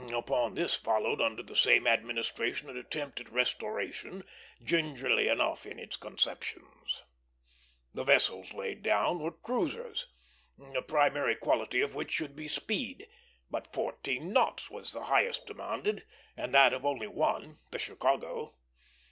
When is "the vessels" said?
7.93-8.51